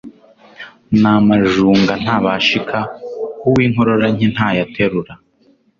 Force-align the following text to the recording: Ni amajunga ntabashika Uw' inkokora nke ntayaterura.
Ni 0.99 1.07
amajunga 1.17 1.93
ntabashika 2.03 2.79
Uw' 3.47 3.61
inkokora 3.65 4.05
nke 4.13 4.27
ntayaterura. 4.33 5.13